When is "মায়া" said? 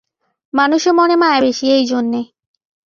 1.15-1.39